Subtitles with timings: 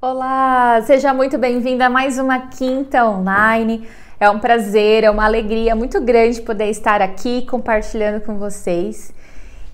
[0.00, 3.84] Olá, seja muito bem-vinda a mais uma quinta online.
[4.20, 9.12] É um prazer, é uma alegria muito grande poder estar aqui compartilhando com vocês.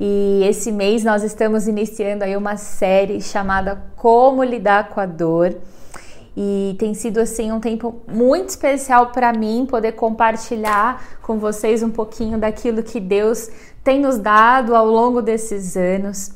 [0.01, 5.59] E esse mês nós estamos iniciando aí uma série chamada Como lidar com a dor.
[6.34, 11.91] E tem sido assim um tempo muito especial para mim poder compartilhar com vocês um
[11.91, 13.50] pouquinho daquilo que Deus
[13.84, 16.32] tem nos dado ao longo desses anos.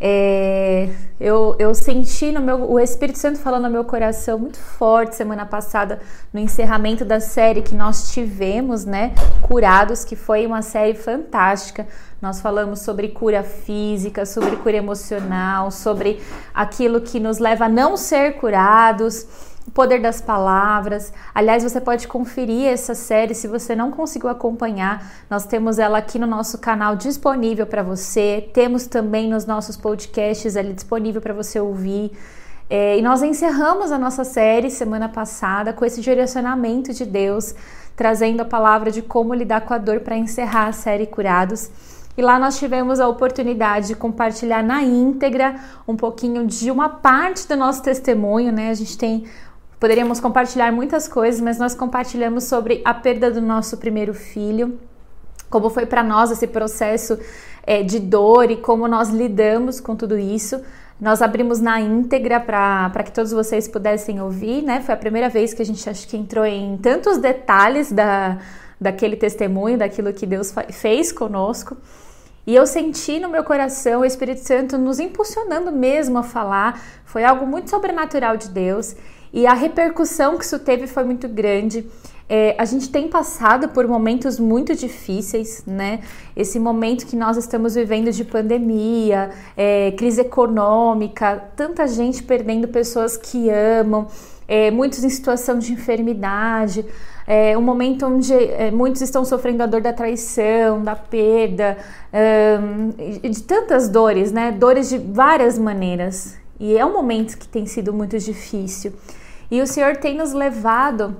[0.00, 0.88] É,
[1.18, 5.44] eu, eu senti no meu, o Espírito Santo falando no meu coração muito forte semana
[5.44, 6.00] passada
[6.32, 9.12] no encerramento da série que nós tivemos, né?
[9.42, 11.86] Curados, que foi uma série fantástica.
[12.22, 16.22] Nós falamos sobre cura física, sobre cura emocional, sobre
[16.54, 19.26] aquilo que nos leva a não ser curados
[19.68, 21.12] o poder das palavras.
[21.34, 25.06] Aliás, você pode conferir essa série se você não conseguiu acompanhar.
[25.28, 28.48] Nós temos ela aqui no nosso canal disponível para você.
[28.54, 32.12] Temos também nos nossos podcasts ali disponível para você ouvir.
[32.70, 37.54] É, e nós encerramos a nossa série semana passada com esse direcionamento de Deus,
[37.94, 41.70] trazendo a palavra de como lidar com a dor para encerrar a série Curados.
[42.16, 45.54] E lá nós tivemos a oportunidade de compartilhar na íntegra
[45.86, 48.70] um pouquinho de uma parte do nosso testemunho, né?
[48.70, 49.24] A gente tem
[49.78, 54.78] Poderíamos compartilhar muitas coisas, mas nós compartilhamos sobre a perda do nosso primeiro filho,
[55.48, 57.16] como foi para nós esse processo
[57.64, 60.60] é, de dor e como nós lidamos com tudo isso.
[61.00, 64.80] Nós abrimos na íntegra para que todos vocês pudessem ouvir, né?
[64.80, 68.38] Foi a primeira vez que a gente acho que entrou em tantos detalhes da,
[68.80, 71.76] daquele testemunho, daquilo que Deus fez conosco.
[72.44, 76.82] E eu senti no meu coração o Espírito Santo nos impulsionando mesmo a falar.
[77.04, 78.96] Foi algo muito sobrenatural de Deus.
[79.32, 81.86] E a repercussão que isso teve foi muito grande.
[82.30, 86.00] É, a gente tem passado por momentos muito difíceis, né?
[86.36, 93.16] Esse momento que nós estamos vivendo de pandemia, é, crise econômica, tanta gente perdendo pessoas
[93.16, 94.06] que amam,
[94.46, 96.84] é, muitos em situação de enfermidade,
[97.26, 101.78] é, um momento onde é, muitos estão sofrendo a dor da traição, da perda,
[103.22, 104.52] de tantas dores, né?
[104.52, 106.36] Dores de várias maneiras.
[106.60, 108.92] E é um momento que tem sido muito difícil.
[109.50, 111.16] E o Senhor tem nos levado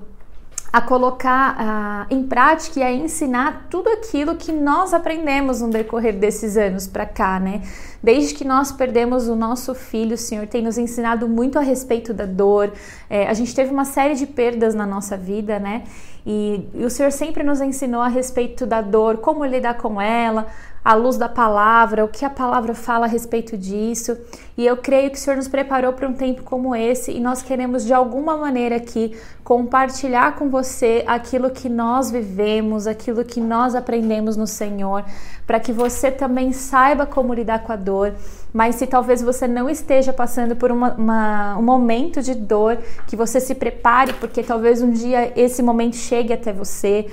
[0.71, 6.15] a colocar uh, em prática e a ensinar tudo aquilo que nós aprendemos no decorrer
[6.15, 7.62] desses anos para cá, né?
[8.03, 12.12] Desde que nós perdemos o nosso filho, o Senhor tem nos ensinado muito a respeito
[12.12, 12.71] da dor.
[13.09, 15.84] É, a gente teve uma série de perdas na nossa vida, né?
[16.27, 20.47] E, e o Senhor sempre nos ensinou a respeito da dor, como lidar com ela,
[20.84, 24.16] à luz da palavra, o que a palavra fala a respeito disso.
[24.56, 27.43] E eu creio que o Senhor nos preparou para um tempo como esse e nós
[27.43, 33.75] queremos de alguma maneira aqui compartilhar com você aquilo que nós vivemos, aquilo que nós
[33.75, 35.05] aprendemos no Senhor,
[35.47, 38.15] para que você também saiba como lidar com a dor.
[38.53, 43.15] Mas se talvez você não esteja passando por uma, uma, um momento de dor, que
[43.15, 47.06] você se prepare, porque talvez um dia esse momento chegue até você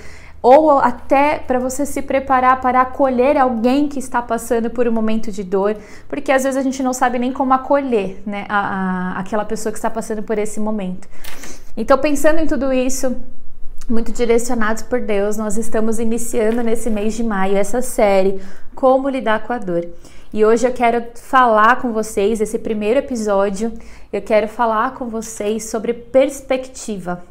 [0.47, 5.31] ou até para você se preparar para acolher alguém que está passando por um momento
[5.31, 5.75] de dor,
[6.07, 8.59] porque às vezes a gente não sabe nem como acolher né, a,
[9.15, 11.07] a, aquela pessoa que está passando por esse momento.
[11.75, 13.15] Então, pensando em tudo isso,
[13.89, 18.39] muito direcionados por Deus, nós estamos iniciando nesse mês de maio essa série
[18.75, 19.87] Como Lidar com a Dor.
[20.31, 23.73] E hoje eu quero falar com vocês, esse primeiro episódio,
[24.13, 27.23] eu quero falar com vocês sobre perspectiva.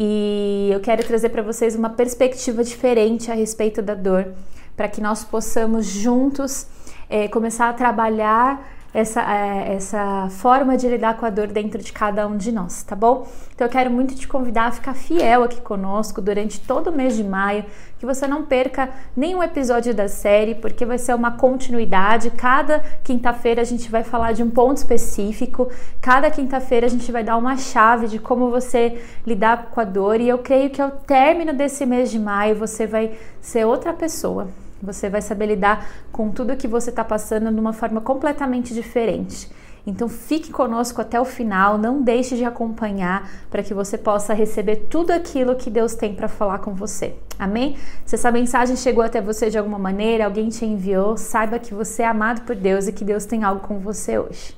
[0.00, 4.32] E eu quero trazer para vocês uma perspectiva diferente a respeito da dor,
[4.76, 6.68] para que nós possamos juntos
[7.10, 8.64] é, começar a trabalhar
[8.94, 12.84] essa, é, essa forma de lidar com a dor dentro de cada um de nós,
[12.84, 13.26] tá bom?
[13.52, 17.16] Então eu quero muito te convidar a ficar fiel aqui conosco durante todo o mês
[17.16, 17.64] de maio,
[17.98, 22.30] que você não perca nenhum episódio da série, porque vai ser uma continuidade.
[22.30, 25.68] Cada quinta-feira a gente vai falar de um ponto específico,
[26.00, 30.20] cada quinta-feira a gente vai dar uma chave de como você lidar com a dor,
[30.20, 34.48] e eu creio que ao término desse mês de maio você vai ser outra pessoa.
[34.80, 39.50] Você vai saber lidar com tudo que você está passando de uma forma completamente diferente.
[39.88, 44.76] Então fique conosco até o final, não deixe de acompanhar para que você possa receber
[44.90, 47.16] tudo aquilo que Deus tem para falar com você.
[47.38, 47.74] Amém?
[48.04, 52.02] Se essa mensagem chegou até você de alguma maneira, alguém te enviou, saiba que você
[52.02, 54.54] é amado por Deus e que Deus tem algo com você hoje.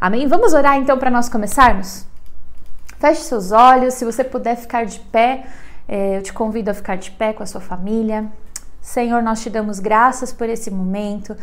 [0.00, 0.28] Amém?
[0.28, 2.06] Vamos orar então para nós começarmos?
[3.00, 5.46] Feche seus olhos, se você puder ficar de pé,
[5.88, 8.30] eh, eu te convido a ficar de pé com a sua família.
[8.80, 11.36] Senhor, nós te damos graças por esse momento.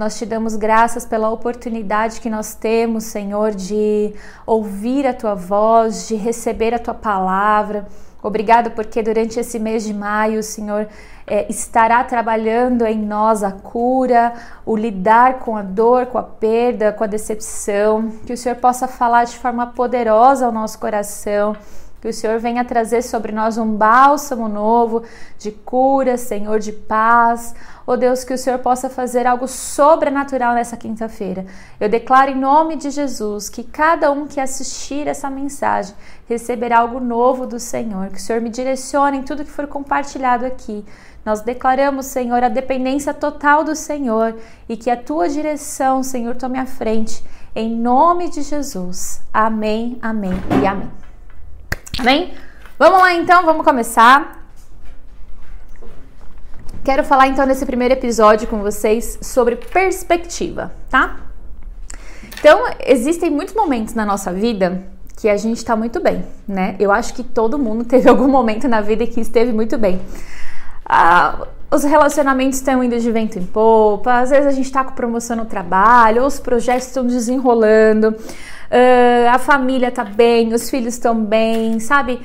[0.00, 4.14] Nós te damos graças pela oportunidade que nós temos, Senhor, de
[4.46, 7.86] ouvir a tua voz, de receber a tua palavra.
[8.22, 10.88] Obrigado porque durante esse mês de maio o Senhor
[11.26, 14.32] é, estará trabalhando em nós a cura,
[14.64, 18.10] o lidar com a dor, com a perda, com a decepção.
[18.24, 21.54] Que o Senhor possa falar de forma poderosa ao nosso coração
[22.00, 25.02] que o Senhor venha trazer sobre nós um bálsamo novo
[25.38, 27.54] de cura, Senhor, de paz.
[27.92, 31.44] Oh Deus, que o Senhor possa fazer algo sobrenatural nessa quinta-feira.
[31.80, 35.92] Eu declaro em nome de Jesus que cada um que assistir essa mensagem
[36.28, 38.10] receberá algo novo do Senhor.
[38.10, 40.84] Que o Senhor me direcione em tudo que for compartilhado aqui.
[41.24, 44.36] Nós declaramos, Senhor, a dependência total do Senhor
[44.68, 47.24] e que a tua direção, Senhor, tome a frente.
[47.56, 49.20] Em nome de Jesus.
[49.34, 50.92] Amém, amém e amém.
[51.98, 52.34] Amém?
[52.78, 54.39] Vamos lá então, vamos começar.
[56.82, 61.16] Quero falar então nesse primeiro episódio com vocês sobre perspectiva, tá?
[62.38, 64.82] Então, existem muitos momentos na nossa vida
[65.16, 66.76] que a gente tá muito bem, né?
[66.78, 70.00] Eu acho que todo mundo teve algum momento na vida que esteve muito bem.
[70.86, 74.92] Ah, os relacionamentos estão indo de vento em popa, às vezes a gente está com
[74.92, 78.16] promoção no trabalho, os projetos estão desenrolando
[78.70, 82.20] uh, a família tá bem, os filhos estão bem, sabe?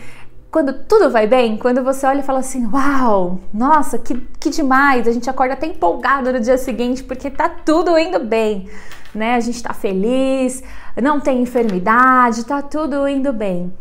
[0.56, 5.06] Quando tudo vai bem, quando você olha e fala assim, uau, nossa, que, que demais,
[5.06, 8.70] a gente acorda até empolgado no dia seguinte porque tá tudo indo bem,
[9.14, 9.36] né?
[9.36, 10.64] A gente tá feliz,
[11.04, 13.74] não tem enfermidade, tá tudo indo bem.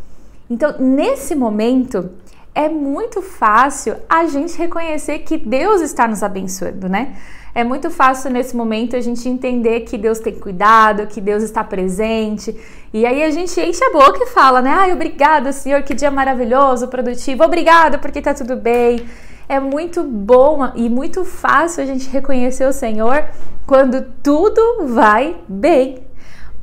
[0.50, 2.10] Então, nesse momento,
[2.54, 7.16] é muito fácil a gente reconhecer que Deus está nos abençoando, né?
[7.54, 11.62] É muito fácil nesse momento a gente entender que Deus tem cuidado, que Deus está
[11.62, 12.56] presente.
[12.92, 14.70] E aí a gente enche a boca e fala, né?
[14.70, 17.44] Ai, obrigada, Senhor, que dia maravilhoso, produtivo.
[17.44, 19.04] Obrigada porque tá tudo bem.
[19.48, 23.24] É muito bom e muito fácil a gente reconhecer o Senhor
[23.66, 26.03] quando tudo vai bem.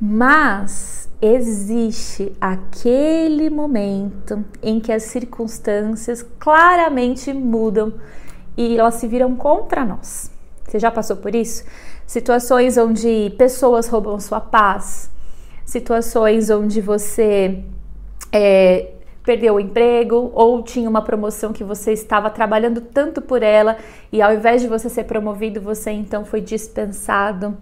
[0.03, 7.93] Mas existe aquele momento em que as circunstâncias claramente mudam
[8.57, 10.31] e elas se viram contra nós.
[10.67, 11.63] Você já passou por isso?
[12.07, 15.11] Situações onde pessoas roubam sua paz,
[15.63, 17.63] situações onde você
[18.31, 18.93] é,
[19.23, 23.77] perdeu o emprego ou tinha uma promoção que você estava trabalhando tanto por ela
[24.11, 27.55] e ao invés de você ser promovido, você então foi dispensado.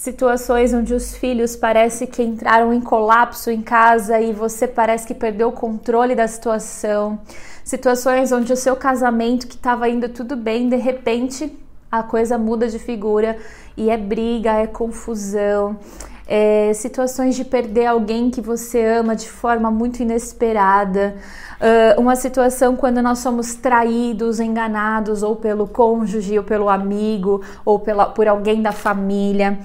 [0.00, 5.12] Situações onde os filhos parece que entraram em colapso em casa e você parece que
[5.12, 7.18] perdeu o controle da situação.
[7.62, 11.54] Situações onde o seu casamento que estava indo tudo bem, de repente
[11.92, 13.36] a coisa muda de figura
[13.76, 15.78] e é briga, é confusão,
[16.26, 21.14] é situações de perder alguém que você ama de forma muito inesperada,
[21.60, 27.78] uh, uma situação quando nós somos traídos, enganados ou pelo cônjuge, ou pelo amigo, ou
[27.78, 29.58] pela, por alguém da família.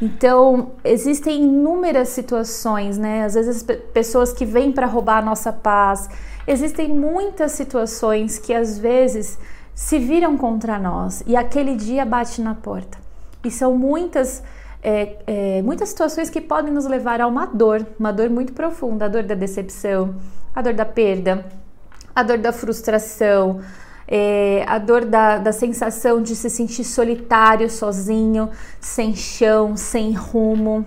[0.00, 3.24] Então, existem inúmeras situações, né?
[3.24, 6.08] Às vezes, pessoas que vêm para roubar a nossa paz.
[6.46, 9.38] Existem muitas situações que às vezes
[9.74, 12.98] se viram contra nós e aquele dia bate na porta.
[13.44, 14.42] E são muitas,
[14.82, 19.04] é, é, muitas situações que podem nos levar a uma dor, uma dor muito profunda,
[19.04, 20.14] a dor da decepção,
[20.54, 21.44] a dor da perda,
[22.14, 23.60] a dor da frustração,
[24.10, 28.48] é, a dor da, da sensação de se sentir solitário, sozinho,
[28.80, 30.86] sem chão, sem rumo.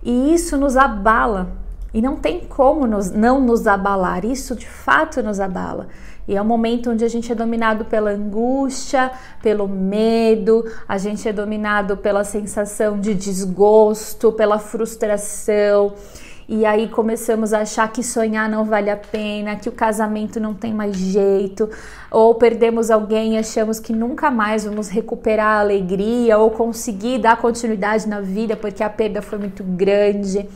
[0.00, 1.48] E isso nos abala.
[1.92, 4.24] E não tem como nos, não nos abalar.
[4.24, 5.88] Isso de fato nos abala.
[6.28, 9.10] E é um momento onde a gente é dominado pela angústia,
[9.42, 15.94] pelo medo, a gente é dominado pela sensação de desgosto, pela frustração.
[16.48, 20.54] E aí começamos a achar que sonhar não vale a pena, que o casamento não
[20.54, 21.68] tem mais jeito,
[22.08, 27.36] ou perdemos alguém e achamos que nunca mais vamos recuperar a alegria ou conseguir dar
[27.36, 30.48] continuidade na vida porque a perda foi muito grande,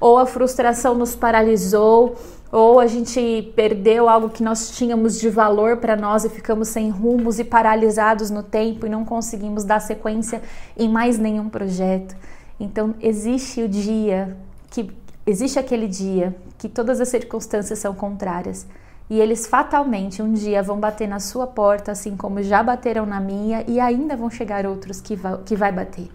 [0.00, 2.16] ou a frustração nos paralisou.
[2.50, 6.88] Ou a gente perdeu algo que nós tínhamos de valor para nós e ficamos sem
[6.88, 10.40] rumos e paralisados no tempo e não conseguimos dar sequência
[10.74, 12.16] em mais nenhum projeto.
[12.58, 14.34] Então existe o dia
[14.70, 14.90] que
[15.28, 18.66] existe aquele dia que todas as circunstâncias são contrárias
[19.10, 23.20] e eles fatalmente um dia vão bater na sua porta, assim como já bateram na
[23.20, 26.08] minha e ainda vão chegar outros que vai, que vai bater.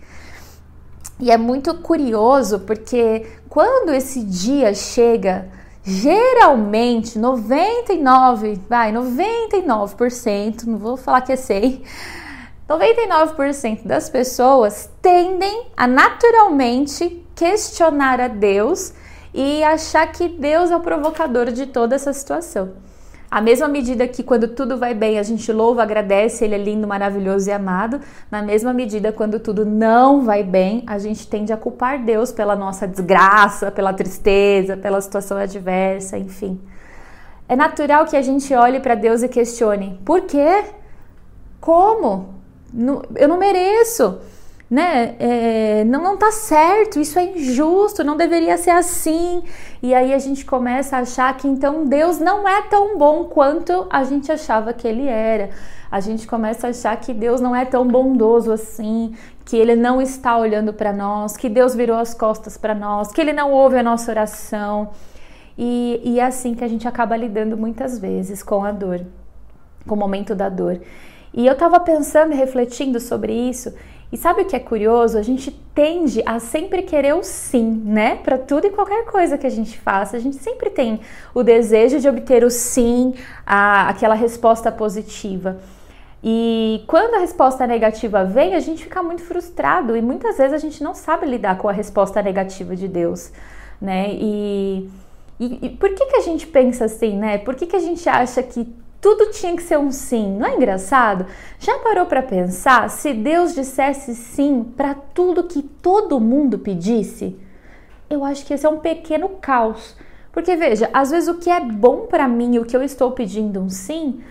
[1.20, 5.48] E é muito curioso porque quando esse dia chega,
[5.84, 11.84] geralmente 99, vai, 99%, não vou falar que é 100,
[12.67, 18.93] 99% das pessoas tendem a naturalmente questionar a Deus
[19.34, 22.72] e achar que Deus é o provocador de toda essa situação.
[23.34, 26.88] A mesma medida que quando tudo vai bem a gente louva, agradece, ele é lindo,
[26.88, 28.00] maravilhoso e amado,
[28.30, 32.56] na mesma medida quando tudo não vai bem, a gente tende a culpar Deus pela
[32.56, 36.62] nossa desgraça, pela tristeza, pela situação adversa, enfim.
[37.50, 40.66] É natural que a gente olhe para Deus e questione: por quê?
[41.60, 42.36] Como?
[43.16, 44.20] Eu não mereço
[44.70, 45.15] né?
[45.20, 49.43] É, não, não tá certo, isso é injusto, não deveria ser assim.
[49.82, 53.86] E aí a gente começa a achar que então Deus não é tão bom quanto
[53.89, 55.50] a gente achava que ele era.
[55.91, 59.15] A gente começa a achar que Deus não é tão bondoso assim,
[59.46, 63.22] que ele não está olhando para nós, que Deus virou as costas para nós, que
[63.22, 64.89] ele não ouve a nossa oração.
[65.55, 69.05] E, e é assim que a gente acaba lidando muitas vezes com a dor,
[69.88, 70.82] com o momento da dor.
[71.34, 73.74] E eu estava pensando e refletindo sobre isso,
[74.13, 75.17] e sabe o que é curioso?
[75.17, 78.15] A gente tende a sempre querer o sim, né?
[78.17, 80.15] Para tudo e qualquer coisa que a gente faça.
[80.15, 81.00] A gente sempre tem
[81.34, 85.60] o desejo de obter o sim, a, aquela resposta positiva.
[86.24, 90.60] E quando a resposta negativa vem, a gente fica muito frustrado e muitas vezes a
[90.60, 93.32] gente não sabe lidar com a resposta negativa de Deus,
[93.82, 94.10] né?
[94.12, 94.91] E,
[95.39, 97.39] e, e por que, que a gente pensa assim, né?
[97.39, 98.72] Por que, que a gente acha que
[99.03, 100.38] tudo tinha que ser um sim.
[100.38, 101.25] Não é engraçado?
[101.60, 107.38] Já parou para pensar se Deus dissesse sim para tudo que todo mundo pedisse?
[108.10, 109.98] Eu acho que esse é um pequeno caos.
[110.31, 113.60] Porque veja, às vezes o que é bom para mim, o que eu estou pedindo
[113.60, 114.22] um sim,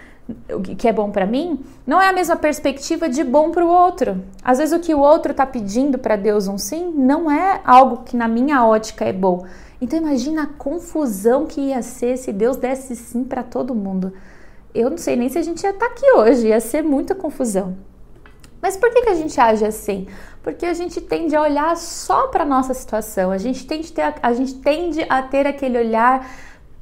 [0.50, 3.68] o que é bom para mim, não é a mesma perspectiva de bom para o
[3.68, 4.24] outro.
[4.42, 8.04] Às vezes o que o outro está pedindo para Deus um sim não é algo
[8.04, 9.44] que na minha ótica é bom.
[9.82, 14.14] Então imagina a confusão que ia ser se Deus desse sim para todo mundo
[14.74, 17.14] eu não sei nem se a gente ia estar tá aqui hoje, ia ser muita
[17.14, 17.76] confusão.
[18.60, 20.06] Mas por que, que a gente age assim?
[20.42, 24.14] Porque a gente tende a olhar só para a nossa situação, a gente tende, ter,
[24.22, 26.26] a gente tende a ter aquele olhar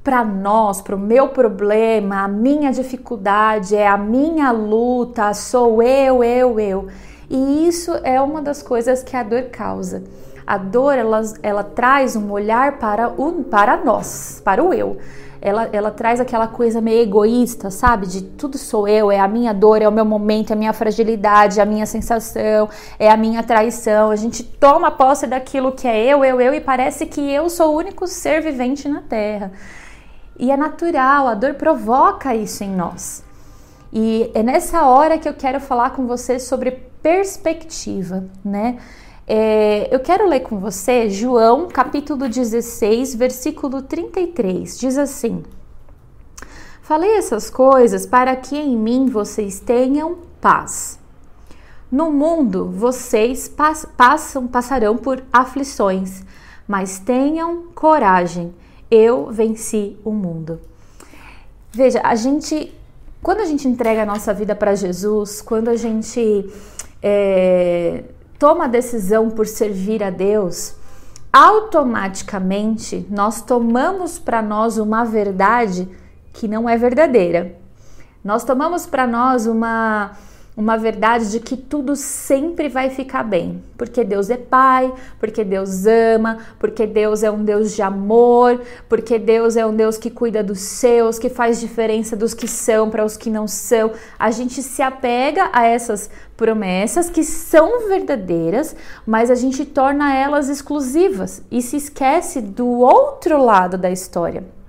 [0.05, 6.23] para nós, para o meu problema, a minha dificuldade, é a minha luta, sou eu,
[6.23, 6.89] eu, eu.
[7.29, 10.05] E isso é uma das coisas que a dor causa.
[10.47, 14.99] A dor, ela, ela traz um olhar para, o, para nós, para o eu
[15.43, 18.07] ela, ela traz aquela coisa meio egoísta, sabe?
[18.07, 20.73] De tudo sou eu, é a minha dor, é o meu momento, é a minha
[20.73, 22.69] fragilidade, é a minha sensação,
[22.99, 24.11] é a minha traição.
[24.11, 27.73] A gente toma posse daquilo que é eu, eu, eu e parece que eu sou
[27.73, 29.53] o único ser vivente na Terra.
[30.39, 33.25] E é natural, a dor provoca isso em nós.
[33.93, 36.71] E é nessa hora que eu quero falar com você sobre
[37.03, 38.79] perspectiva, né?
[39.33, 44.77] É, eu quero ler com você João capítulo 16, versículo 33.
[44.77, 45.45] Diz assim:
[46.83, 50.99] Falei essas coisas para que em mim vocês tenham paz.
[51.93, 53.49] No mundo vocês
[53.97, 56.25] passam, passarão por aflições,
[56.67, 58.53] mas tenham coragem.
[58.91, 60.61] Eu venci o mundo.
[61.71, 62.75] Veja, a gente,
[63.23, 66.53] quando a gente entrega a nossa vida para Jesus, quando a gente
[67.01, 68.03] é,
[68.41, 70.75] toma a decisão por servir a Deus,
[71.31, 75.87] automaticamente nós tomamos para nós uma verdade
[76.33, 77.55] que não é verdadeira.
[78.25, 80.13] Nós tomamos para nós uma
[80.61, 85.87] uma verdade de que tudo sempre vai ficar bem, porque Deus é Pai, porque Deus
[85.87, 90.45] ama, porque Deus é um Deus de amor, porque Deus é um Deus que cuida
[90.45, 93.93] dos seus, que faz diferença dos que são para os que não são.
[94.19, 98.77] A gente se apega a essas promessas que são verdadeiras,
[99.07, 104.60] mas a gente torna elas exclusivas e se esquece do outro lado da história.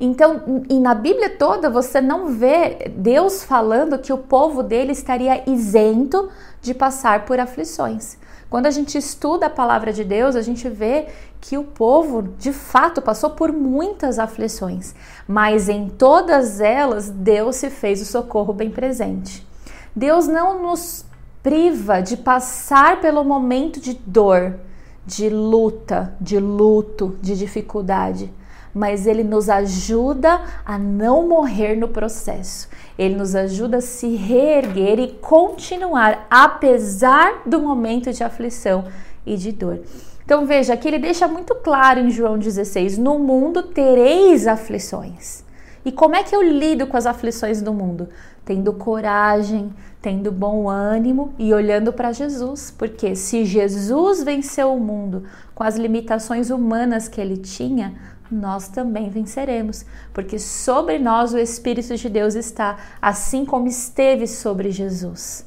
[0.00, 5.48] Então, e na Bíblia toda você não vê Deus falando que o povo dele estaria
[5.48, 6.28] isento
[6.60, 8.18] de passar por aflições.
[8.50, 11.06] Quando a gente estuda a palavra de Deus, a gente vê
[11.40, 14.94] que o povo de fato passou por muitas aflições,
[15.26, 19.46] mas em todas elas Deus se fez o socorro bem presente.
[19.94, 21.04] Deus não nos
[21.42, 24.58] priva de passar pelo momento de dor,
[25.06, 28.32] de luta, de luto, de dificuldade
[28.74, 32.68] mas ele nos ajuda a não morrer no processo.
[32.98, 38.84] Ele nos ajuda a se reerguer e continuar apesar do momento de aflição
[39.24, 39.80] e de dor.
[40.24, 45.44] Então veja, aqui ele deixa muito claro em João 16: No mundo tereis aflições.
[45.84, 48.08] E como é que eu lido com as aflições do mundo?
[48.42, 55.24] Tendo coragem, tendo bom ânimo e olhando para Jesus, porque se Jesus venceu o mundo
[55.54, 57.94] com as limitações humanas que ele tinha,
[58.30, 64.70] nós também venceremos, porque sobre nós o Espírito de Deus está, assim como esteve sobre
[64.70, 65.44] Jesus.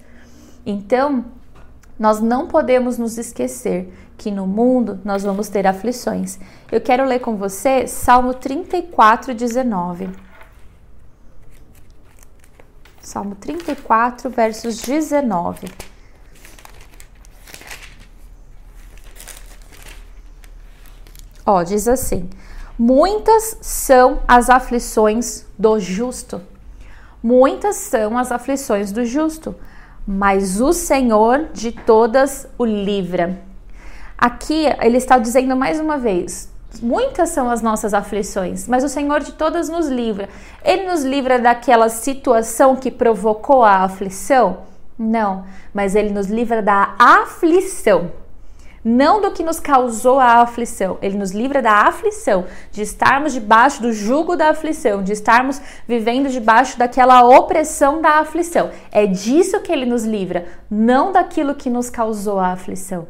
[0.65, 1.25] Então,
[1.99, 6.39] nós não podemos nos esquecer que no mundo nós vamos ter aflições.
[6.71, 10.09] Eu quero ler com você Salmo 34, 19.
[13.01, 15.67] Salmo 34, versos 19.
[21.45, 22.29] Ó, diz assim:
[22.79, 26.39] Muitas são as aflições do justo.
[27.23, 29.55] Muitas são as aflições do justo,
[30.05, 33.41] mas o Senhor de todas o livra.
[34.15, 39.21] Aqui ele está dizendo mais uma vez: muitas são as nossas aflições, mas o Senhor
[39.21, 40.29] de todas nos livra.
[40.63, 44.59] Ele nos livra daquela situação que provocou a aflição?
[44.99, 48.11] Não, mas ele nos livra da aflição
[48.87, 50.97] não do que nos causou a aflição.
[51.01, 56.29] Ele nos livra da aflição, de estarmos debaixo do jugo da aflição, de estarmos vivendo
[56.29, 58.71] debaixo daquela opressão da aflição.
[58.89, 63.07] É disso que ele nos livra, não daquilo que nos causou a aflição.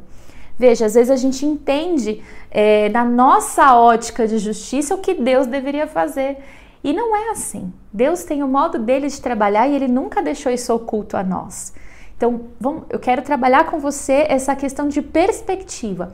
[0.58, 5.46] Veja, às vezes a gente entende é, na nossa ótica de justiça o que Deus
[5.46, 6.38] deveria fazer.
[6.84, 7.72] E não é assim.
[7.94, 11.74] Deus tem o modo dele de trabalhar e ele nunca deixou isso oculto a nós.
[12.18, 16.12] Então, vamos, eu quero trabalhar com você essa questão de perspectiva.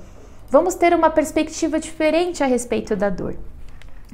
[0.50, 3.36] Vamos ter uma perspectiva diferente a respeito da dor,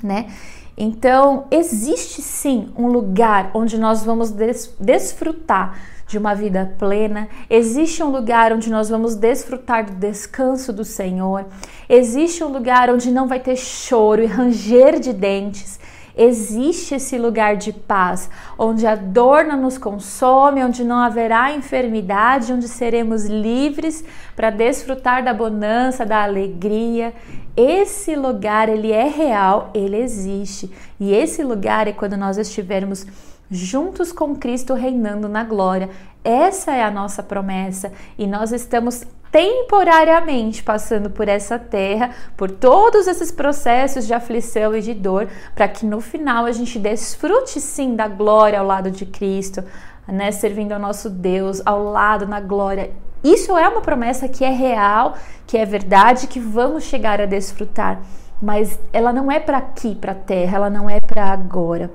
[0.02, 0.32] né?
[0.78, 5.78] Então, existe sim um lugar onde nós vamos des desfrutar
[6.08, 11.46] de uma vida plena, existe um lugar onde nós vamos desfrutar do descanso do Senhor,
[11.88, 15.80] existe um lugar onde não vai ter choro e ranger de dentes,
[16.20, 22.52] existe esse lugar de paz, onde a dor não nos consome, onde não haverá enfermidade,
[22.52, 24.04] onde seremos livres
[24.36, 27.14] para desfrutar da bonança, da alegria.
[27.56, 30.70] Esse lugar, ele é real, ele existe.
[31.00, 33.08] E esse lugar é quando nós estivermos
[33.50, 35.90] juntos com Cristo reinando na glória.
[36.22, 43.08] Essa é a nossa promessa e nós estamos temporariamente passando por essa terra, por todos
[43.08, 47.96] esses processos de aflição e de dor, para que no final a gente desfrute sim
[47.96, 49.64] da glória ao lado de Cristo,
[50.08, 52.92] né, servindo ao nosso Deus ao lado na glória.
[53.24, 58.02] Isso é uma promessa que é real, que é verdade, que vamos chegar a desfrutar,
[58.42, 61.92] mas ela não é para aqui, para a terra, ela não é para agora,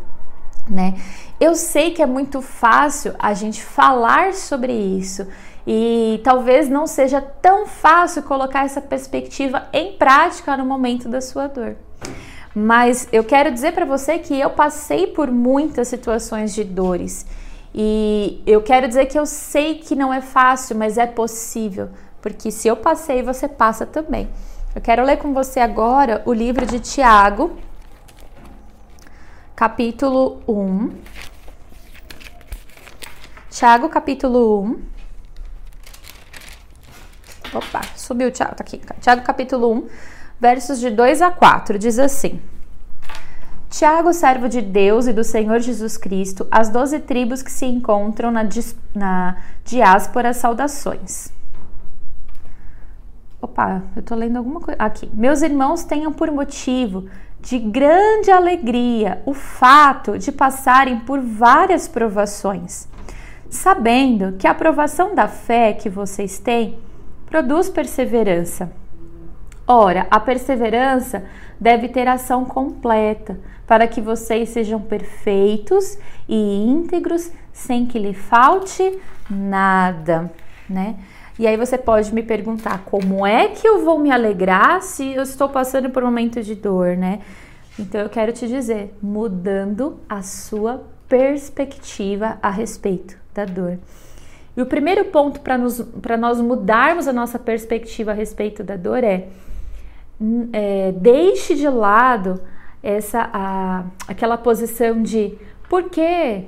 [0.69, 0.95] né?
[1.41, 5.27] Eu sei que é muito fácil a gente falar sobre isso
[5.67, 11.47] e talvez não seja tão fácil colocar essa perspectiva em prática no momento da sua
[11.47, 11.77] dor.
[12.55, 17.27] Mas eu quero dizer para você que eu passei por muitas situações de dores.
[17.75, 21.89] E eu quero dizer que eu sei que não é fácil, mas é possível,
[22.23, 24.29] porque se eu passei, você passa também.
[24.75, 27.57] Eu quero ler com você agora o livro de Tiago,
[29.55, 30.91] capítulo 1.
[33.51, 34.83] Tiago, capítulo 1
[37.55, 38.81] Opa, subiu o Tiago, tá aqui.
[39.01, 39.89] Tiago capítulo 1,
[40.41, 42.43] versos de 2 a 4, diz assim:
[43.71, 48.33] Tiago, servo de Deus e do Senhor Jesus Cristo, as doze tribos que se encontram
[48.33, 48.43] na,
[48.93, 51.33] na diáspora, saudações.
[53.41, 54.83] Opa, eu tô lendo alguma coisa.
[54.83, 55.09] Aqui.
[55.13, 57.09] Meus irmãos tenham por motivo
[57.45, 62.89] de grande alegria o fato de passarem por várias provações,
[63.51, 66.79] sabendo que a aprovação da fé que vocês têm
[67.27, 68.73] produz perseverança.
[69.67, 71.25] Ora, a perseverança
[71.61, 78.99] deve ter ação completa, para que vocês sejam perfeitos e íntegros, sem que lhe falte
[79.29, 80.31] nada,
[80.69, 80.97] né?
[81.39, 85.23] E aí você pode me perguntar como é que eu vou me alegrar se eu
[85.23, 87.21] estou passando por um momento de dor, né?
[87.79, 93.79] Então eu quero te dizer, mudando a sua perspectiva a respeito da dor.
[94.57, 99.27] E o primeiro ponto para nós mudarmos a nossa perspectiva a respeito da dor é,
[100.53, 102.41] é deixe de lado
[102.81, 105.37] essa a, aquela posição de
[105.69, 106.45] por quê?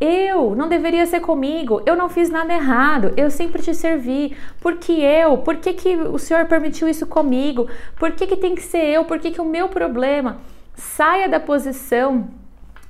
[0.00, 4.36] Eu não deveria ser comigo, eu não fiz nada errado, eu sempre te servi.
[4.60, 5.38] Por que eu?
[5.38, 7.66] Por que, que o Senhor permitiu isso comigo?
[7.98, 9.04] Por que, que tem que ser eu?
[9.06, 10.38] Por que, que o meu problema?
[10.74, 12.28] Saia da posição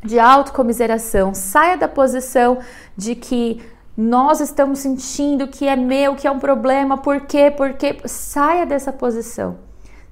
[0.02, 2.58] de autocomiseração, saia da posição
[2.96, 3.62] de que
[3.96, 7.52] nós estamos sentindo que é meu, que é um problema, por quê?
[7.56, 9.58] Porque saia dessa posição.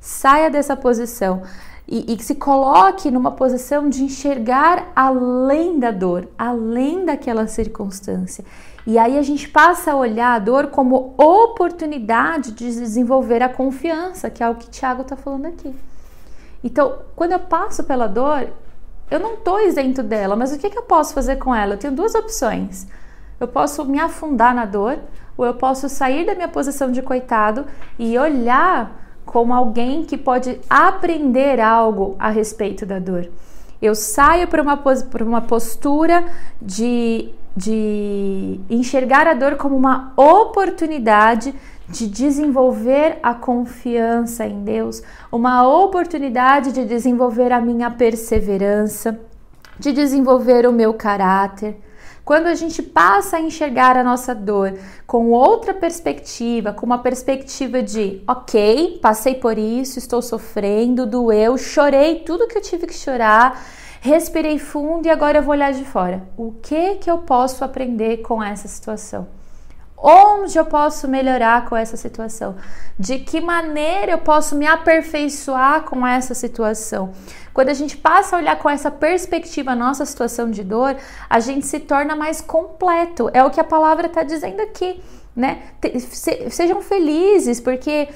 [0.01, 1.43] Saia dessa posição
[1.87, 8.45] e, e se coloque numa posição de enxergar além da dor, além daquela circunstância.
[8.87, 14.29] E aí a gente passa a olhar a dor como oportunidade de desenvolver a confiança,
[14.29, 15.75] que é o que o Tiago está falando aqui.
[16.63, 18.49] Então, quando eu passo pela dor,
[19.11, 21.75] eu não estou isento dela, mas o que, que eu posso fazer com ela?
[21.75, 22.87] Eu tenho duas opções
[23.45, 24.99] eu posso me afundar na dor
[25.37, 27.67] ou eu posso sair da minha posição de coitado
[27.99, 29.04] e olhar
[29.35, 33.29] como alguém que pode aprender algo a respeito da dor.
[33.83, 34.81] Eu saio para uma,
[35.23, 36.25] uma postura
[36.63, 41.53] de, de enxergar a dor como uma oportunidade
[41.89, 49.19] de desenvolver a confiança em Deus, uma oportunidade de desenvolver a minha perseverança,
[49.77, 51.77] de desenvolver o meu caráter.
[52.25, 57.83] Quando a gente passa a enxergar a nossa dor com outra perspectiva, com uma perspectiva
[57.83, 63.63] de, ok, passei por isso, estou sofrendo, doeu, chorei tudo que eu tive que chorar,
[64.01, 66.23] respirei fundo e agora eu vou olhar de fora.
[66.35, 69.27] O que que eu posso aprender com essa situação?
[70.07, 72.57] Onde eu posso melhorar com essa situação?
[72.99, 77.15] De que maneira eu posso me aperfeiçoar com essa situação?
[77.55, 80.95] Quando a gente passa a olhar com essa perspectiva a nossa situação de dor,
[81.31, 83.31] a gente se torna mais completo.
[83.33, 85.03] É o que a palavra está dizendo aqui,
[85.35, 85.63] né?
[86.51, 88.11] Sejam felizes, porque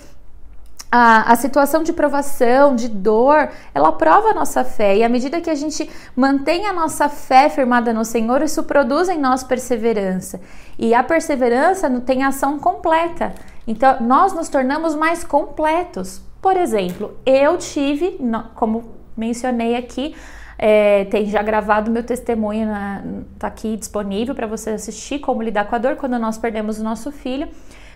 [0.91, 4.97] a, a, situação de provação, de dor, ela prova a nossa fé.
[4.97, 9.09] E à medida que a gente mantém a nossa fé firmada no Senhor, isso produz
[9.09, 10.41] em nós perseverança.
[10.79, 13.35] E a perseverança tem ação completa.
[13.67, 16.23] Então, nós nos tornamos mais completos.
[16.41, 18.19] Por exemplo, eu tive,
[18.55, 20.15] como mencionei aqui,
[20.57, 23.03] é, tem já gravado meu testemunho, na,
[23.39, 26.85] tá aqui disponível para você assistir como lidar com a dor quando nós perdemos o
[26.85, 27.49] nosso filho.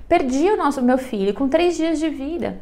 [0.08, 2.60] Perdi o nosso meu filho com três dias de vida.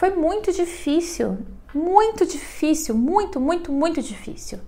[0.00, 1.36] Foi muito difícil,
[1.74, 4.58] muito difícil, muito, muito, muito difícil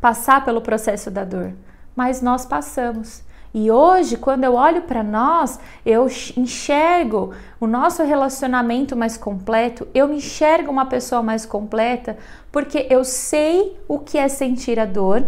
[0.00, 1.52] passar pelo processo da dor,
[1.94, 3.22] mas nós passamos.
[3.54, 10.08] E hoje, quando eu olho para nós, eu enxergo o nosso relacionamento mais completo, eu
[10.08, 12.18] me enxergo uma pessoa mais completa,
[12.50, 15.24] porque eu sei o que é sentir a dor,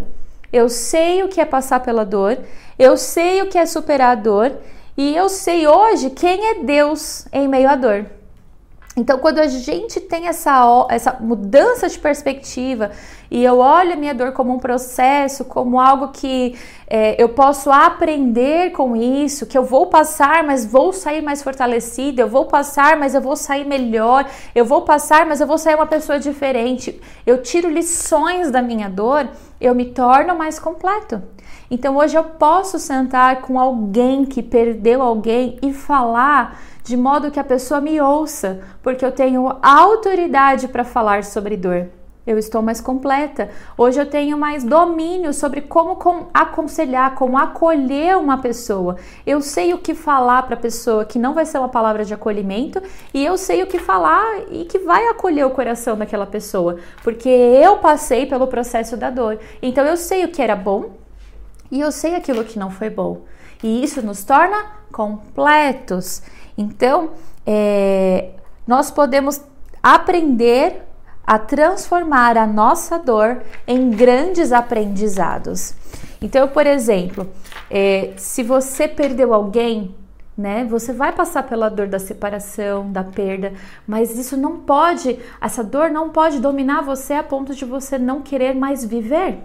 [0.51, 2.37] eu sei o que é passar pela dor,
[2.77, 4.51] eu sei o que é superar a dor,
[4.97, 8.05] e eu sei hoje quem é Deus em meio à dor.
[8.95, 12.91] Então, quando a gente tem essa, essa mudança de perspectiva
[13.29, 16.55] e eu olho a minha dor como um processo, como algo que
[16.87, 22.21] é, eu posso aprender com isso, que eu vou passar, mas vou sair mais fortalecida,
[22.21, 25.73] eu vou passar, mas eu vou sair melhor, eu vou passar, mas eu vou sair
[25.73, 27.01] uma pessoa diferente.
[27.25, 29.27] Eu tiro lições da minha dor,
[29.59, 31.19] eu me torno mais completo.
[31.71, 37.39] Então, hoje eu posso sentar com alguém que perdeu alguém e falar de modo que
[37.39, 41.87] a pessoa me ouça, porque eu tenho autoridade para falar sobre dor.
[42.25, 43.49] Eu estou mais completa.
[43.77, 45.97] Hoje eu tenho mais domínio sobre como
[46.33, 48.95] aconselhar, como acolher uma pessoa.
[49.25, 52.13] Eu sei o que falar para a pessoa que não vai ser uma palavra de
[52.13, 52.81] acolhimento
[53.13, 57.27] e eu sei o que falar e que vai acolher o coração daquela pessoa, porque
[57.27, 59.37] eu passei pelo processo da dor.
[59.61, 60.91] Então eu sei o que era bom
[61.69, 63.21] e eu sei aquilo que não foi bom.
[63.61, 66.21] E isso nos torna completos.
[66.57, 67.09] Então,
[67.45, 68.29] é,
[68.65, 69.41] nós podemos
[69.81, 70.83] aprender
[71.25, 75.73] a transformar a nossa dor em grandes aprendizados.
[76.21, 77.27] Então, por exemplo,
[77.69, 79.95] é, se você perdeu alguém,
[80.37, 80.65] né?
[80.65, 83.53] Você vai passar pela dor da separação, da perda,
[83.87, 88.21] mas isso não pode, essa dor não pode dominar você a ponto de você não
[88.21, 89.37] querer mais viver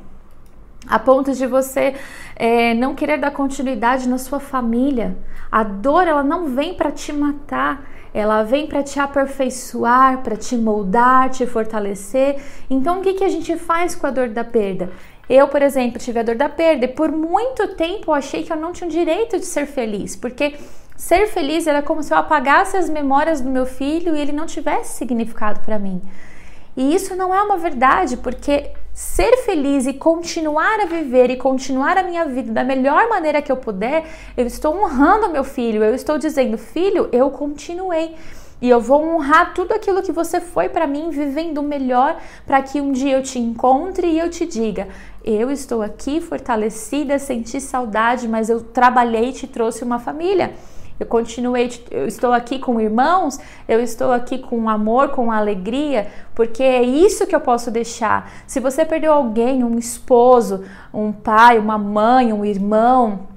[0.86, 1.94] a ponto de você
[2.36, 5.16] é, não querer dar continuidade na sua família.
[5.50, 10.56] A dor ela não vem para te matar, ela vem para te aperfeiçoar, para te
[10.56, 12.42] moldar, te fortalecer.
[12.68, 14.90] Então, o que, que a gente faz com a dor da perda?
[15.28, 18.52] Eu, por exemplo, tive a dor da perda e por muito tempo eu achei que
[18.52, 20.54] eu não tinha o direito de ser feliz, porque
[20.96, 24.46] ser feliz era como se eu apagasse as memórias do meu filho e ele não
[24.46, 26.00] tivesse significado para mim.
[26.76, 31.96] E isso não é uma verdade, porque ser feliz e continuar a viver e continuar
[31.96, 34.04] a minha vida da melhor maneira que eu puder,
[34.36, 38.16] eu estou honrando meu filho, eu estou dizendo, filho, eu continuei.
[38.60, 42.80] E eu vou honrar tudo aquilo que você foi para mim, vivendo melhor, para que
[42.80, 44.88] um dia eu te encontre e eu te diga:
[45.24, 50.54] eu estou aqui fortalecida, senti saudade, mas eu trabalhei e te trouxe uma família
[50.98, 56.62] eu continuei, eu estou aqui com irmãos, eu estou aqui com amor, com alegria, porque
[56.62, 58.30] é isso que eu posso deixar.
[58.46, 63.28] Se você perdeu alguém, um esposo, um pai, uma mãe, um irmão,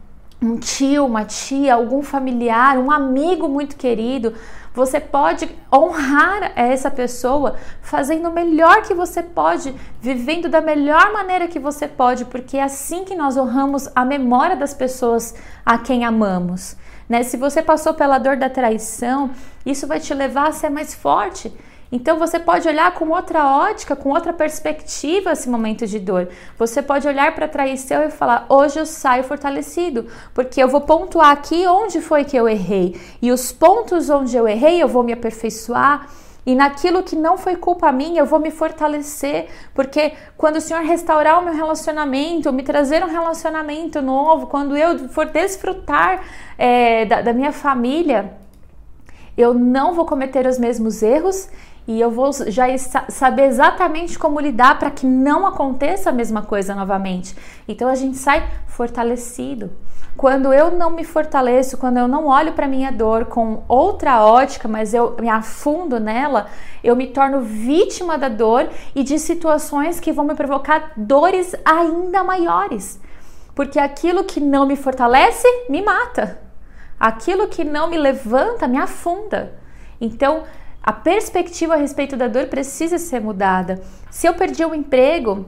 [0.41, 4.33] um tio, uma tia, algum familiar, um amigo muito querido,
[4.73, 11.47] você pode honrar essa pessoa fazendo o melhor que você pode, vivendo da melhor maneira
[11.47, 16.05] que você pode, porque é assim que nós honramos a memória das pessoas a quem
[16.05, 16.75] amamos.
[17.11, 17.23] Né?
[17.23, 19.31] Se você passou pela dor da traição,
[19.65, 21.51] isso vai te levar a ser mais forte.
[21.91, 26.29] Então você pode olhar com outra ótica, com outra perspectiva esse momento de dor.
[26.57, 30.79] Você pode olhar para a traição e falar: hoje eu saio fortalecido, porque eu vou
[30.79, 32.97] pontuar aqui onde foi que eu errei.
[33.21, 36.07] E os pontos onde eu errei, eu vou me aperfeiçoar.
[36.45, 40.81] E naquilo que não foi culpa minha, eu vou me fortalecer, porque quando o Senhor
[40.81, 46.23] restaurar o meu relacionamento, me trazer um relacionamento novo, quando eu for desfrutar
[46.57, 48.33] é, da, da minha família,
[49.37, 51.47] eu não vou cometer os mesmos erros
[51.87, 52.65] e eu vou já
[53.09, 57.35] saber exatamente como lidar para que não aconteça a mesma coisa novamente.
[57.67, 59.71] Então a gente sai fortalecido.
[60.17, 64.67] Quando eu não me fortaleço, quando eu não olho para minha dor com outra ótica,
[64.67, 66.47] mas eu me afundo nela,
[66.83, 72.23] eu me torno vítima da dor e de situações que vão me provocar dores ainda
[72.23, 72.99] maiores.
[73.55, 76.39] Porque aquilo que não me fortalece me mata.
[76.99, 79.53] Aquilo que não me levanta me afunda.
[79.99, 80.43] Então,
[80.83, 83.81] a perspectiva a respeito da dor precisa ser mudada.
[84.09, 85.45] Se eu perdi um emprego,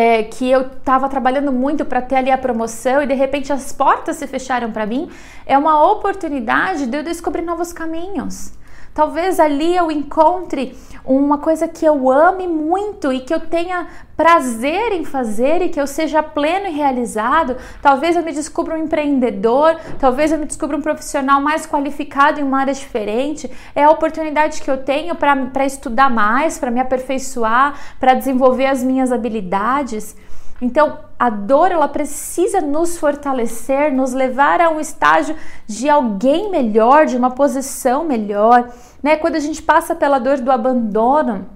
[0.00, 3.70] é, que eu estava trabalhando muito para ter ali a promoção e de repente as
[3.70, 5.10] portas se fecharam para mim,
[5.44, 8.50] é uma oportunidade de eu descobrir novos caminhos.
[8.92, 14.92] Talvez ali eu encontre uma coisa que eu ame muito e que eu tenha prazer
[14.92, 17.56] em fazer e que eu seja pleno e realizado.
[17.80, 22.42] Talvez eu me descubra um empreendedor, talvez eu me descubra um profissional mais qualificado em
[22.42, 23.50] uma área diferente.
[23.74, 28.82] É a oportunidade que eu tenho para estudar mais, para me aperfeiçoar, para desenvolver as
[28.82, 30.14] minhas habilidades.
[30.60, 37.04] Então, a dor ela precisa nos fortalecer, nos levar a um estágio de alguém melhor,
[37.04, 38.70] de uma posição melhor,
[39.02, 39.16] né?
[39.16, 41.46] Quando a gente passa pela dor do abandono,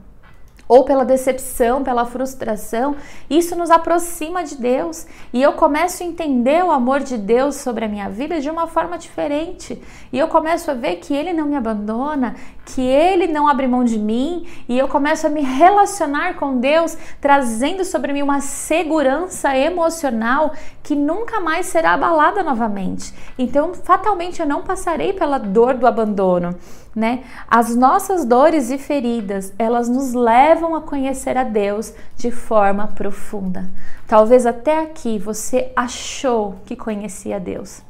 [0.68, 2.96] ou pela decepção, pela frustração,
[3.28, 7.84] isso nos aproxima de Deus e eu começo a entender o amor de Deus sobre
[7.84, 9.80] a minha vida de uma forma diferente.
[10.12, 13.84] E eu começo a ver que Ele não me abandona, que Ele não abre mão
[13.84, 19.56] de mim e eu começo a me relacionar com Deus, trazendo sobre mim uma segurança
[19.56, 23.12] emocional que nunca mais será abalada novamente.
[23.38, 26.56] Então, fatalmente, eu não passarei pela dor do abandono
[26.94, 27.24] né?
[27.48, 33.68] As nossas dores e feridas, elas nos levam a conhecer a Deus de forma profunda.
[34.06, 37.82] Talvez até aqui você achou que conhecia Deus.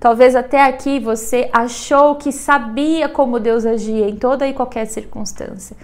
[0.00, 5.76] Talvez até aqui você achou que sabia como Deus agia em toda e qualquer circunstância.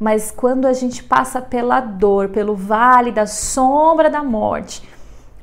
[0.00, 4.88] Mas quando a gente passa pela dor, pelo vale da sombra da morte,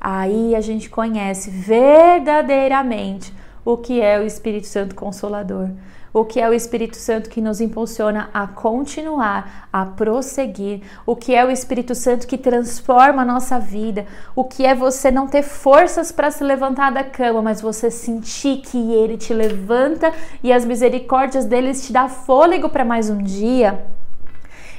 [0.00, 3.32] aí a gente conhece verdadeiramente
[3.64, 5.70] o que é o Espírito Santo Consolador
[6.12, 11.34] o que é o Espírito Santo que nos impulsiona a continuar, a prosseguir, o que
[11.34, 15.42] é o Espírito Santo que transforma a nossa vida, o que é você não ter
[15.42, 20.64] forças para se levantar da cama, mas você sentir que ele te levanta e as
[20.64, 23.95] misericórdias dele te dá fôlego para mais um dia.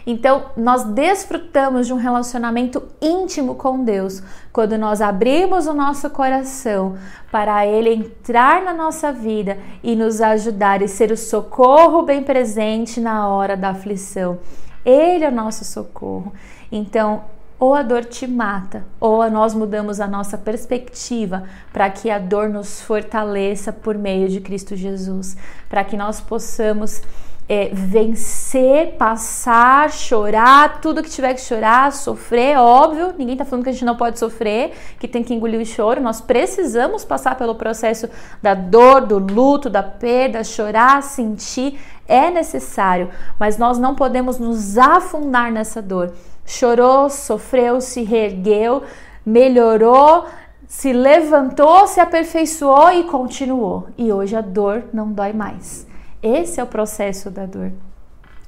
[0.10, 6.96] Então, nós desfrutamos de um relacionamento íntimo com Deus quando nós abrimos o nosso coração
[7.30, 13.02] para Ele entrar na nossa vida e nos ajudar e ser o socorro bem presente
[13.02, 14.40] na hora da aflição.
[14.86, 16.32] Ele é o nosso socorro.
[16.72, 17.24] Então,
[17.60, 21.44] ou a dor te mata, ou nós mudamos a nossa perspectiva
[21.74, 25.36] para que a dor nos fortaleça por meio de Cristo Jesus,
[25.68, 27.02] para que nós possamos
[27.50, 33.70] é, vencer, passar, chorar, tudo que tiver que chorar, sofrer, óbvio, ninguém tá falando que
[33.70, 37.56] a gente não pode sofrer, que tem que engolir o choro, nós precisamos passar pelo
[37.56, 38.10] processo
[38.42, 44.78] da dor, do luto, da perda, chorar, sentir, é necessário, mas nós não podemos nos
[44.78, 46.14] afundar nessa dor.
[46.46, 48.84] Chorou, sofreu, se reergueu,
[49.26, 50.26] melhorou,
[50.68, 53.88] se levantou, se aperfeiçoou e continuou.
[53.98, 55.87] E hoje a dor não dói mais.
[56.28, 57.72] Esse é o processo da dor.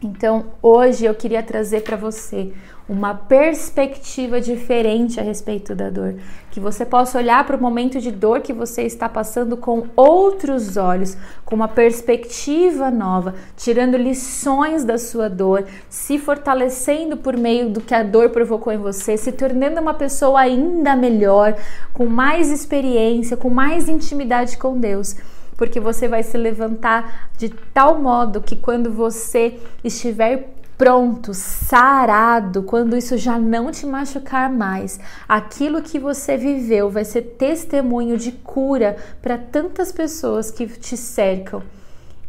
[0.01, 2.51] Então, hoje eu queria trazer para você
[2.89, 6.15] uma perspectiva diferente a respeito da dor,
[6.51, 10.75] que você possa olhar para o momento de dor que você está passando com outros
[10.75, 11.15] olhos,
[11.45, 17.95] com uma perspectiva nova, tirando lições da sua dor, se fortalecendo por meio do que
[17.95, 21.55] a dor provocou em você, se tornando uma pessoa ainda melhor,
[21.93, 25.15] com mais experiência, com mais intimidade com Deus
[25.59, 32.95] porque você vai se levantar de tal modo que quando você estiver pronto, sarado, quando
[32.95, 38.95] isso já não te machucar mais, aquilo que você viveu vai ser testemunho de cura
[39.21, 41.61] para tantas pessoas que te cercam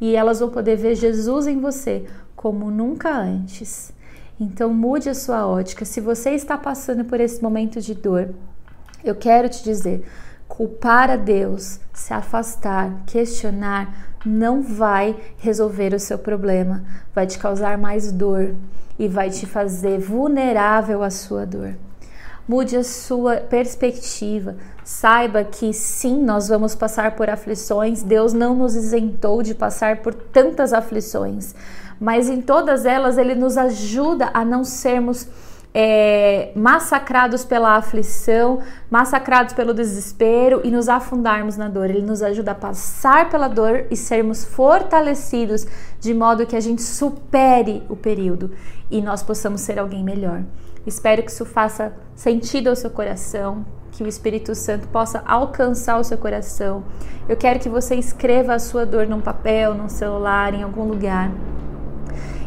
[0.01, 3.93] e elas vão poder ver Jesus em você como nunca antes.
[4.41, 5.85] Então mude a sua ótica.
[5.85, 8.31] Se você está passando por esse momento de dor,
[9.05, 10.05] eu quero te dizer,
[10.51, 16.83] culpar a Deus, se afastar, questionar, não vai resolver o seu problema,
[17.15, 18.55] vai te causar mais dor
[18.99, 21.75] e vai te fazer vulnerável à sua dor.
[22.47, 24.57] Mude a sua perspectiva.
[24.85, 28.03] Saiba que sim, nós vamos passar por aflições.
[28.03, 31.55] Deus não nos isentou de passar por tantas aflições,
[32.01, 35.29] mas em todas elas ele nos ajuda a não sermos
[35.73, 41.91] é, massacrados pela aflição, massacrados pelo desespero e nos afundarmos na dor.
[41.91, 45.67] Ele nos ajuda a passar pela dor e sermos fortalecidos
[46.01, 48.51] de modo que a gente supere o período
[48.91, 50.43] e nós possamos ser alguém melhor.
[50.87, 56.05] Espero que isso faça sentido ao seu coração, que o Espírito Santo possa alcançar o
[56.05, 56.83] seu coração.
[57.29, 61.31] Eu quero que você escreva a sua dor num papel, num celular, em algum lugar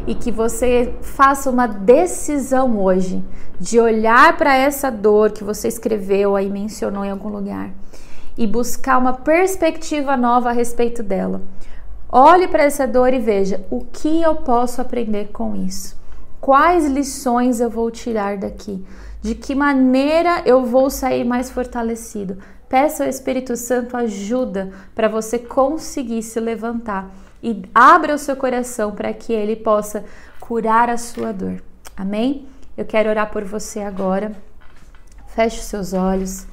[0.06, 3.24] e que você faça uma decisão hoje
[3.58, 7.70] de olhar para essa dor que você escreveu aí, mencionou em algum lugar
[8.36, 11.40] e buscar uma perspectiva nova a respeito dela.
[12.10, 15.96] Olhe para essa dor e veja o que eu posso aprender com isso.
[16.40, 18.84] Quais lições eu vou tirar daqui?
[19.22, 22.36] De que maneira eu vou sair mais fortalecido?
[22.68, 27.10] Peça ao Espírito Santo ajuda para você conseguir se levantar
[27.44, 30.02] e abra o seu coração para que ele possa
[30.40, 31.62] curar a sua dor.
[31.94, 32.48] Amém?
[32.74, 34.32] Eu quero orar por você agora.
[35.26, 36.46] Feche os seus olhos.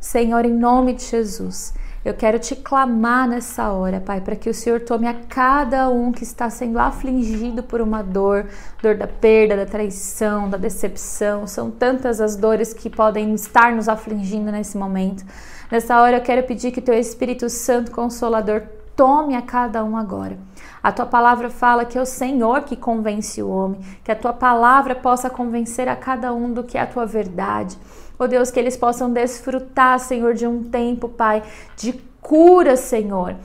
[0.00, 4.54] Senhor, em nome de Jesus, eu quero te clamar nessa hora, Pai, para que o
[4.54, 8.46] Senhor tome a cada um que está sendo afligido por uma dor,
[8.80, 11.44] dor da perda, da traição, da decepção.
[11.48, 15.24] São tantas as dores que podem estar nos afligindo nesse momento.
[15.72, 18.62] Nessa hora eu quero pedir que teu Espírito Santo Consolador
[18.96, 20.38] tome a cada um agora.
[20.82, 24.32] A tua palavra fala que é o Senhor que convence o homem, que a tua
[24.32, 27.78] palavra possa convencer a cada um do que é a tua verdade.
[28.18, 31.42] Oh Deus, que eles possam desfrutar, Senhor, de um tempo, Pai,
[31.76, 33.36] de cura, Senhor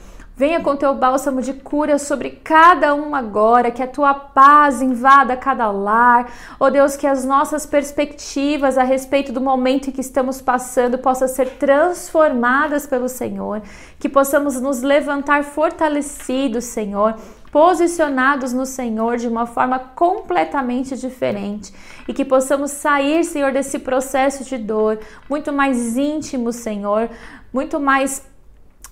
[0.42, 5.38] Venha com teu bálsamo de cura sobre cada um agora, que a tua paz invada
[5.38, 6.34] cada lar.
[6.60, 10.98] Ó oh Deus, que as nossas perspectivas a respeito do momento em que estamos passando
[10.98, 13.62] possam ser transformadas pelo Senhor,
[14.00, 17.14] que possamos nos levantar fortalecidos, Senhor,
[17.52, 21.72] posicionados no Senhor de uma forma completamente diferente
[22.08, 24.98] e que possamos sair, Senhor, desse processo de dor
[25.30, 27.12] muito mais íntimo, Senhor,
[27.54, 28.31] muito mais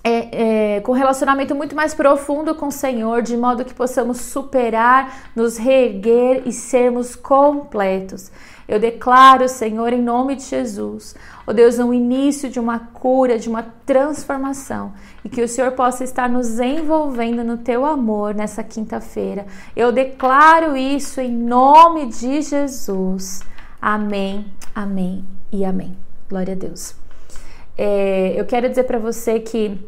[0.02, 5.30] é, é, com relacionamento muito mais profundo com o Senhor, de modo que possamos superar,
[5.36, 8.30] nos reerguer e sermos completos.
[8.66, 13.36] Eu declaro, Senhor, em nome de Jesus, ó oh Deus, um início de uma cura,
[13.36, 14.92] de uma transformação
[15.24, 19.44] e que o Senhor possa estar nos envolvendo no teu amor nessa quinta-feira.
[19.74, 23.40] Eu declaro isso em nome de Jesus.
[23.82, 25.96] Amém, amém e amém.
[26.28, 26.99] Glória a Deus.
[27.82, 29.80] É, eu quero dizer para você que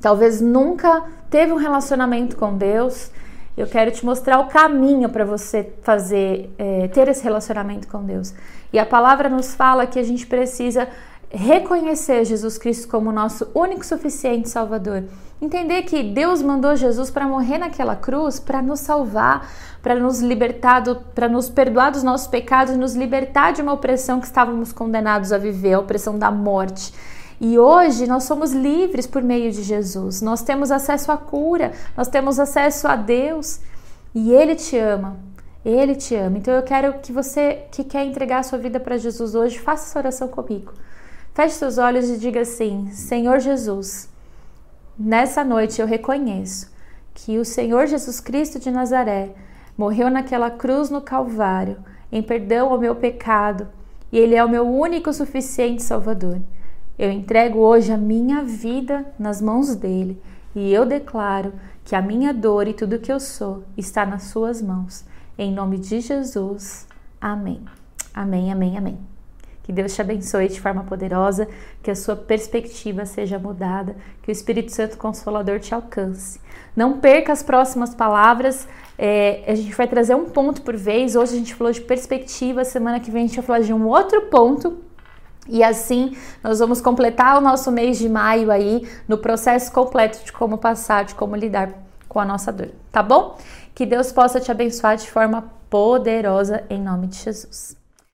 [0.00, 3.10] talvez nunca teve um relacionamento com Deus.
[3.54, 8.32] Eu quero te mostrar o caminho para você fazer, é, ter esse relacionamento com Deus.
[8.72, 10.88] E a palavra nos fala que a gente precisa
[11.30, 15.04] reconhecer Jesus Cristo como nosso único suficiente Salvador.
[15.40, 19.48] Entender que Deus mandou Jesus para morrer naquela cruz para nos salvar,
[19.80, 20.82] para nos libertar,
[21.14, 25.38] para nos perdoar dos nossos pecados, nos libertar de uma opressão que estávamos condenados a
[25.38, 26.92] viver, a opressão da morte.
[27.40, 30.20] E hoje nós somos livres por meio de Jesus.
[30.20, 33.60] Nós temos acesso à cura, nós temos acesso a Deus
[34.14, 35.16] e Ele te ama.
[35.64, 36.36] Ele te ama.
[36.36, 39.88] Então eu quero que você que quer entregar a sua vida para Jesus hoje, faça
[39.88, 40.72] essa oração comigo.
[41.40, 44.10] Feche seus olhos e diga assim: Senhor Jesus,
[44.98, 46.70] nessa noite eu reconheço
[47.14, 49.30] que o Senhor Jesus Cristo de Nazaré
[49.74, 51.78] morreu naquela cruz no Calvário
[52.12, 53.68] em perdão ao meu pecado
[54.12, 56.42] e Ele é o meu único suficiente Salvador.
[56.98, 60.20] Eu entrego hoje a minha vida nas mãos dele
[60.54, 61.54] e eu declaro
[61.86, 65.06] que a minha dor e tudo que eu sou está nas suas mãos.
[65.38, 66.86] Em nome de Jesus.
[67.18, 67.62] Amém.
[68.12, 69.19] Amém, amém, amém.
[69.70, 71.46] Que Deus te abençoe de forma poderosa,
[71.80, 76.40] que a sua perspectiva seja mudada, que o Espírito Santo Consolador te alcance.
[76.74, 78.66] Não perca as próximas palavras,
[78.98, 81.14] é, a gente vai trazer um ponto por vez.
[81.14, 83.86] Hoje a gente falou de perspectiva, semana que vem a gente vai falar de um
[83.86, 84.78] outro ponto
[85.48, 90.32] e assim nós vamos completar o nosso mês de maio aí no processo completo de
[90.32, 91.72] como passar, de como lidar
[92.08, 93.38] com a nossa dor, tá bom?
[93.72, 97.79] Que Deus possa te abençoar de forma poderosa em nome de Jesus.